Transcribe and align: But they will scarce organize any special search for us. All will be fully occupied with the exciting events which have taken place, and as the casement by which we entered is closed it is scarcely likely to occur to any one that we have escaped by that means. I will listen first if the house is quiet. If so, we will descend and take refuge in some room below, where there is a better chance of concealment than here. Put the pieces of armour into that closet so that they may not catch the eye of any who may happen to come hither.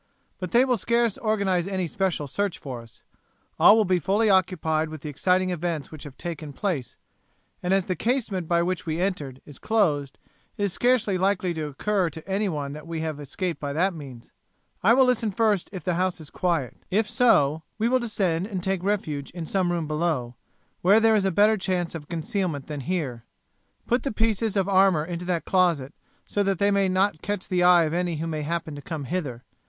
But 0.39 0.49
they 0.49 0.65
will 0.65 0.77
scarce 0.77 1.15
organize 1.19 1.67
any 1.67 1.85
special 1.85 2.25
search 2.25 2.57
for 2.57 2.81
us. 2.81 3.03
All 3.59 3.77
will 3.77 3.85
be 3.85 3.99
fully 3.99 4.31
occupied 4.31 4.89
with 4.89 5.01
the 5.01 5.09
exciting 5.09 5.51
events 5.51 5.91
which 5.91 6.05
have 6.05 6.17
taken 6.17 6.53
place, 6.53 6.97
and 7.61 7.71
as 7.71 7.85
the 7.85 7.95
casement 7.95 8.47
by 8.47 8.63
which 8.63 8.87
we 8.87 8.99
entered 8.99 9.43
is 9.45 9.59
closed 9.59 10.17
it 10.57 10.63
is 10.63 10.73
scarcely 10.73 11.19
likely 11.19 11.53
to 11.53 11.67
occur 11.67 12.09
to 12.09 12.27
any 12.27 12.49
one 12.49 12.73
that 12.73 12.87
we 12.87 13.01
have 13.01 13.19
escaped 13.19 13.59
by 13.59 13.73
that 13.73 13.93
means. 13.93 14.31
I 14.81 14.95
will 14.95 15.05
listen 15.05 15.29
first 15.29 15.69
if 15.71 15.83
the 15.83 15.93
house 15.93 16.19
is 16.19 16.31
quiet. 16.31 16.77
If 16.89 17.07
so, 17.07 17.61
we 17.77 17.87
will 17.87 17.99
descend 17.99 18.47
and 18.47 18.63
take 18.63 18.81
refuge 18.83 19.29
in 19.29 19.45
some 19.45 19.71
room 19.71 19.87
below, 19.87 20.33
where 20.81 20.99
there 20.99 21.13
is 21.13 21.25
a 21.25 21.31
better 21.31 21.57
chance 21.57 21.93
of 21.93 22.09
concealment 22.09 22.65
than 22.65 22.81
here. 22.81 23.23
Put 23.85 24.01
the 24.01 24.11
pieces 24.11 24.57
of 24.57 24.67
armour 24.67 25.05
into 25.05 25.25
that 25.25 25.45
closet 25.45 25.93
so 26.25 26.41
that 26.41 26.57
they 26.57 26.71
may 26.71 26.89
not 26.89 27.21
catch 27.21 27.47
the 27.47 27.61
eye 27.61 27.83
of 27.83 27.93
any 27.93 28.15
who 28.15 28.25
may 28.25 28.41
happen 28.41 28.73
to 28.73 28.81
come 28.81 29.03
hither. 29.03 29.43